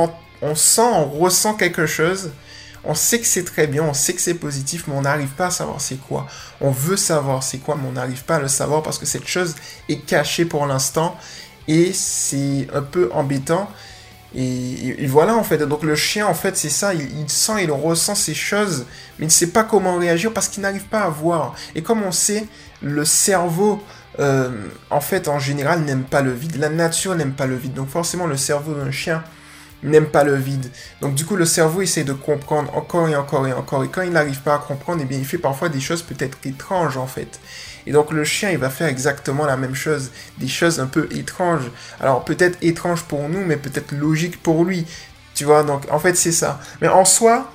on 0.42 0.54
sent, 0.54 0.82
on 0.82 1.04
ressent 1.04 1.54
quelque 1.54 1.86
chose 1.86 2.30
on 2.86 2.94
sait 2.94 3.18
que 3.20 3.26
c'est 3.26 3.44
très 3.44 3.66
bien, 3.66 3.82
on 3.82 3.94
sait 3.94 4.14
que 4.14 4.20
c'est 4.20 4.34
positif, 4.34 4.84
mais 4.86 4.94
on 4.94 5.02
n'arrive 5.02 5.30
pas 5.30 5.46
à 5.46 5.50
savoir 5.50 5.80
c'est 5.80 5.96
quoi. 5.96 6.26
On 6.60 6.70
veut 6.70 6.96
savoir 6.96 7.42
c'est 7.42 7.58
quoi, 7.58 7.76
mais 7.80 7.88
on 7.88 7.92
n'arrive 7.92 8.24
pas 8.24 8.36
à 8.36 8.40
le 8.40 8.48
savoir 8.48 8.82
parce 8.82 8.98
que 8.98 9.06
cette 9.06 9.26
chose 9.26 9.54
est 9.88 9.98
cachée 9.98 10.44
pour 10.44 10.66
l'instant 10.66 11.16
et 11.68 11.92
c'est 11.92 12.68
un 12.72 12.82
peu 12.82 13.10
embêtant. 13.12 13.68
Et, 14.34 15.06
voilà 15.06 15.34
en 15.34 15.42
fait. 15.42 15.58
Donc 15.58 15.82
le 15.82 15.96
chien 15.96 16.26
en 16.26 16.34
fait 16.34 16.56
c'est 16.56 16.68
ça, 16.68 16.94
il, 16.94 17.28
sent, 17.28 17.64
il 17.64 17.72
ressent 17.72 18.14
ces 18.14 18.34
choses, 18.34 18.86
mais 19.18 19.24
il 19.24 19.28
ne 19.28 19.32
sait 19.32 19.48
pas 19.48 19.64
comment 19.64 19.96
réagir 19.98 20.32
parce 20.32 20.48
qu'il 20.48 20.62
n'arrive 20.62 20.84
pas 20.84 21.00
à 21.00 21.08
voir. 21.08 21.54
Et 21.74 21.82
comme 21.82 22.02
on 22.02 22.12
sait, 22.12 22.46
le 22.82 23.04
cerveau 23.04 23.82
euh, 24.20 24.50
en 24.90 25.00
fait 25.00 25.26
en 25.28 25.38
général 25.38 25.80
n'aime 25.80 26.04
pas 26.04 26.22
le 26.22 26.32
vide. 26.32 26.56
La 26.56 26.68
nature 26.68 27.16
n'aime 27.16 27.32
pas 27.32 27.46
le 27.46 27.56
vide. 27.56 27.74
Donc 27.74 27.88
forcément 27.88 28.26
le 28.26 28.36
cerveau 28.36 28.74
d'un 28.74 28.92
chien 28.92 29.24
n'aime 29.82 30.06
pas 30.06 30.24
le 30.24 30.34
vide. 30.34 30.70
Donc 31.00 31.14
du 31.14 31.24
coup, 31.24 31.36
le 31.36 31.44
cerveau 31.44 31.82
essaie 31.82 32.04
de 32.04 32.12
comprendre 32.12 32.74
encore 32.76 33.08
et 33.08 33.16
encore 33.16 33.46
et 33.46 33.52
encore. 33.52 33.84
Et 33.84 33.88
quand 33.88 34.02
il 34.02 34.10
n'arrive 34.10 34.40
pas 34.40 34.54
à 34.54 34.58
comprendre, 34.58 35.00
eh 35.02 35.04
bien, 35.04 35.18
il 35.18 35.24
fait 35.24 35.38
parfois 35.38 35.68
des 35.68 35.80
choses 35.80 36.02
peut-être 36.02 36.38
étranges 36.44 36.96
en 36.96 37.06
fait. 37.06 37.40
Et 37.86 37.92
donc 37.92 38.10
le 38.10 38.24
chien, 38.24 38.50
il 38.50 38.58
va 38.58 38.70
faire 38.70 38.88
exactement 38.88 39.46
la 39.46 39.56
même 39.56 39.74
chose. 39.74 40.10
Des 40.38 40.48
choses 40.48 40.80
un 40.80 40.86
peu 40.86 41.08
étranges. 41.12 41.70
Alors 42.00 42.24
peut-être 42.24 42.58
étranges 42.62 43.02
pour 43.02 43.28
nous, 43.28 43.44
mais 43.44 43.56
peut-être 43.56 43.92
logiques 43.92 44.42
pour 44.42 44.64
lui. 44.64 44.86
Tu 45.34 45.44
vois, 45.44 45.62
donc 45.62 45.82
en 45.90 45.98
fait, 45.98 46.16
c'est 46.16 46.32
ça. 46.32 46.60
Mais 46.80 46.88
en 46.88 47.04
soi, 47.04 47.52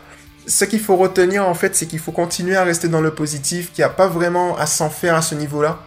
ce 0.48 0.66
qu'il 0.66 0.80
faut 0.80 0.96
retenir 0.96 1.48
en 1.48 1.54
fait, 1.54 1.76
c'est 1.76 1.88
qu'il 1.88 2.00
faut 2.00 2.12
continuer 2.12 2.56
à 2.56 2.64
rester 2.64 2.88
dans 2.88 3.02
le 3.02 3.14
positif, 3.14 3.72
qu'il 3.74 3.82
n'y 3.82 3.90
a 3.90 3.94
pas 3.94 4.08
vraiment 4.08 4.58
à 4.58 4.66
s'en 4.66 4.90
faire 4.90 5.16
à 5.16 5.22
ce 5.22 5.36
niveau-là. 5.36 5.80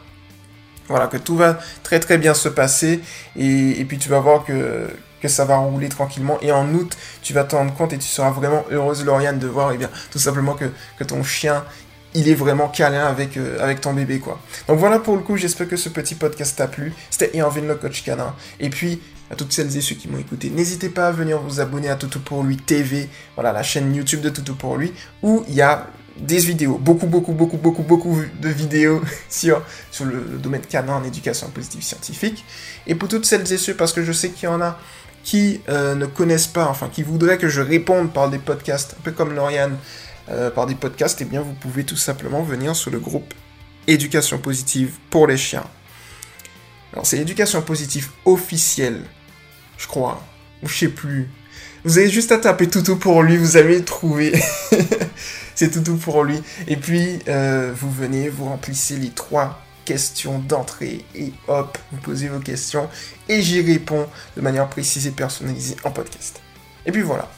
Voilà, 0.89 1.07
que 1.07 1.17
tout 1.17 1.37
va 1.37 1.59
très 1.83 1.99
très 1.99 2.19
bien 2.19 2.35
se 2.35 2.49
passer. 2.49 3.01
Et, 3.37 3.81
et 3.81 3.85
puis 3.87 3.99
tu 3.99 4.11
vas 4.11 4.19
voir 4.19 4.45
que 4.45 4.89
que 5.25 5.29
ça 5.31 5.47
va 5.47 5.57
rouler 5.57 5.89
tranquillement. 5.89 6.39
Et 6.43 6.53
en 6.53 6.71
août, 6.75 6.99
tu 7.23 7.33
vas 7.33 7.45
te 7.45 7.57
rendre 7.57 7.73
compte 7.73 7.95
et 7.95 7.99
tu 7.99 8.07
seras 8.07 8.31
vraiment 8.31 8.63
heureuse, 8.71 9.07
Lauriane, 9.07 9.39
de 9.39 9.47
voir, 9.47 9.73
et 9.73 9.77
eh 9.77 9.79
bien, 9.79 9.89
tout 10.11 10.19
simplement 10.19 10.53
que, 10.53 10.67
que 10.99 11.05
ton 11.05 11.23
chien, 11.23 11.65
il 12.13 12.29
est 12.29 12.35
vraiment 12.35 12.69
câlin 12.69 13.07
avec, 13.07 13.39
euh, 13.39 13.57
avec 13.59 13.81
ton 13.81 13.95
bébé, 13.95 14.19
quoi. 14.19 14.39
Donc 14.69 14.79
voilà 14.79 14.99
pour 14.99 15.17
le 15.17 15.23
coup, 15.23 15.39
j'espère 15.39 15.67
que 15.67 15.77
ce 15.77 15.89
petit 15.89 16.15
podcast 16.15 16.59
t'a 16.59 16.69
plu. 16.69 16.93
C'était 17.09 17.35
Irvin 17.39 17.63
le 17.63 17.75
coach 17.77 18.05
canin. 18.05 18.35
Et 18.61 18.69
puis, 18.69 19.01
à 19.31 19.35
toutes 19.35 19.55
celles 19.55 19.75
et 19.75 19.81
ceux 19.81 19.95
qui 19.95 20.09
m'ont 20.09 20.19
écouté, 20.19 20.51
n'hésitez 20.51 20.91
pas 20.91 21.09
à 21.09 21.11
venir 21.11 21.41
vous 21.41 21.59
abonner 21.59 21.89
à 21.89 21.97
Toutou 21.97 22.21
pour 22.21 22.43
lui 22.43 22.59
TV, 22.59 23.09
voilà, 23.35 23.51
la 23.53 23.63
chaîne 23.63 23.95
YouTube 23.95 24.21
de 24.21 24.29
Toutou 24.29 24.55
pour 24.55 24.77
lui, 24.77 24.93
où 25.23 25.43
il 25.49 25.55
y 25.55 25.63
a 25.63 25.87
des 26.19 26.39
vidéos, 26.39 26.77
beaucoup, 26.77 27.07
beaucoup, 27.07 27.33
beaucoup, 27.33 27.57
beaucoup, 27.57 27.83
beaucoup 27.83 28.21
de 28.43 28.49
vidéos 28.51 29.01
sur, 29.31 29.63
sur 29.91 30.05
le 30.05 30.21
domaine 30.39 30.61
canin 30.61 30.97
en 30.97 31.05
éducation 31.05 31.49
positive 31.49 31.83
scientifique. 31.83 32.45
Et 32.87 32.95
pour 32.95 33.09
toutes 33.09 33.25
celles 33.25 33.51
et 33.51 33.57
ceux, 33.57 33.75
parce 33.75 33.95
que 33.95 34.05
je 34.05 34.13
sais 34.13 34.29
qu'il 34.29 34.45
y 34.51 34.53
en 34.53 34.61
a 34.61 34.79
qui 35.25 35.63
euh, 35.69 35.95
ne 35.95 36.07
connaissent 36.07 36.47
pas, 36.47 36.67
enfin 36.67 36.89
qui 36.93 37.03
voudraient 37.03 37.39
que 37.39 37.49
je 37.49 37.63
réponde 37.63 38.13
par 38.13 38.31
des 38.31 38.39
podcasts, 38.39 38.95
un 38.99 39.03
peu 39.03 39.11
comme 39.11 39.35
Lauriane, 39.35 39.77
euh, 40.29 40.51
par 40.51 40.67
des 40.67 40.75
podcasts, 40.75 41.21
eh 41.23 41.25
bien 41.25 41.41
vous 41.41 41.55
pouvez 41.55 41.85
tout 41.85 41.97
simplement 41.97 42.43
venir 42.43 42.77
sur 42.77 42.91
le 42.91 43.01
groupe 43.01 43.35
Éducation 43.87 44.39
positive 44.39 44.95
pour 45.11 45.27
les 45.27 45.37
chiens. 45.37 45.65
Alors 46.93 47.05
c'est 47.05 47.17
l'éducation 47.17 47.61
positive 47.61 48.09
officielle, 48.25 49.03
je 49.77 49.87
crois, 49.87 50.25
ou 50.63 50.69
je 50.69 50.75
sais 50.75 50.89
plus. 50.89 51.29
Vous 51.85 51.99
avez 51.99 52.09
juste 52.09 52.33
à 52.33 52.39
taper 52.39 52.69
Toutou 52.69 52.97
pour 52.97 53.23
lui, 53.23 53.37
vous 53.37 53.59
allez 53.59 53.79
le 53.79 53.85
trouver. 53.85 54.33
c'est 55.55 55.71
Toutou 55.71 55.97
pour 55.97 56.25
lui. 56.25 56.41
Et 56.67 56.77
puis, 56.77 57.19
euh, 57.29 57.75
vous 57.77 57.91
venez, 57.91 58.31
vous 58.31 58.47
remplissez 58.47 58.97
les 58.97 59.11
trois 59.11 59.64
questions 59.85 60.39
d'entrée 60.39 61.05
et 61.15 61.33
hop, 61.49 61.79
vous 61.93 61.99
posez 61.99 62.29
vos 62.29 62.41
questions 62.41 62.89
et 63.29 63.43
j'y 63.43 63.61
réponds 63.61 64.07
de 64.37 64.41
manière 64.41 64.69
précise 64.69 65.07
et 65.07 65.11
personnalisée 65.11 65.77
en 65.85 65.91
podcast. 65.91 66.41
Et 66.87 66.93
puis 66.93 67.03
voilà. 67.03 67.29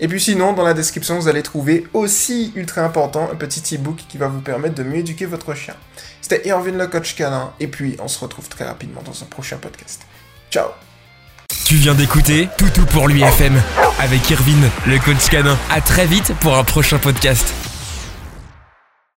Et 0.00 0.06
puis 0.06 0.20
sinon, 0.20 0.52
dans 0.52 0.62
la 0.62 0.74
description, 0.74 1.18
vous 1.18 1.28
allez 1.28 1.42
trouver 1.42 1.86
aussi 1.92 2.52
ultra 2.54 2.82
important 2.82 3.28
un 3.32 3.34
petit 3.34 3.74
ebook 3.74 3.96
qui 4.08 4.16
va 4.16 4.28
vous 4.28 4.40
permettre 4.40 4.76
de 4.76 4.84
mieux 4.84 4.98
éduquer 4.98 5.26
votre 5.26 5.54
chien. 5.54 5.74
C'était 6.20 6.46
Irvin 6.48 6.72
le 6.72 6.86
coach 6.86 7.16
canin 7.16 7.52
et 7.58 7.68
puis 7.68 7.96
on 8.00 8.08
se 8.08 8.18
retrouve 8.20 8.48
très 8.48 8.64
rapidement 8.64 9.02
dans 9.02 9.22
un 9.22 9.26
prochain 9.26 9.56
podcast. 9.56 10.02
Ciao 10.50 10.68
tu 11.68 11.74
viens 11.74 11.94
d'écouter 11.94 12.48
Toutou 12.56 12.86
pour 12.86 13.08
l'UFM 13.08 13.60
avec 13.98 14.30
Irvin, 14.30 14.70
le 14.86 14.98
coach 14.98 15.28
canin. 15.28 15.58
À 15.70 15.82
très 15.82 16.06
vite 16.06 16.32
pour 16.40 16.56
un 16.56 16.64
prochain 16.64 16.96
podcast. 16.96 17.67